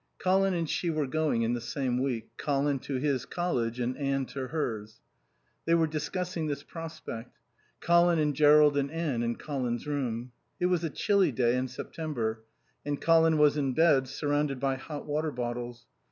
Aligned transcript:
Colin 0.17 0.55
and 0.55 0.67
she 0.67 0.89
were 0.89 1.05
going 1.05 1.43
in 1.43 1.53
the 1.53 1.61
same 1.61 2.01
week, 2.01 2.27
Colin 2.35 2.79
to 2.79 2.95
his 2.95 3.23
college 3.23 3.79
and 3.79 3.95
Anne 3.99 4.25
to 4.25 4.47
hers. 4.47 4.99
They 5.67 5.75
were 5.75 5.85
discussing 5.85 6.47
this 6.47 6.63
prospect. 6.63 7.37
Colin 7.81 8.17
and 8.17 8.33
Jerrold 8.35 8.77
and 8.77 8.89
Anne 8.91 9.21
in 9.21 9.35
Colin's 9.35 9.85
room. 9.85 10.31
It 10.59 10.65
was 10.65 10.83
a 10.83 10.89
chilly 10.89 11.31
day 11.31 11.55
in 11.55 11.67
September 11.67 12.43
and 12.83 12.99
Colin 12.99 13.37
was 13.37 13.57
in 13.57 13.73
bed 13.75 14.07
surrounded 14.07 14.59
by 14.59 14.77
hot 14.77 15.05
water 15.05 15.29
bottles. 15.31 15.85